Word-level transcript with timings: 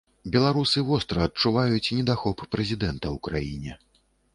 Беларусы 0.35 0.83
востра 0.87 1.21
адчуваюць 1.29 1.93
недахоп 2.01 2.37
прэзідэнта 2.57 3.05
ў 3.17 3.29
краіне. 3.31 3.73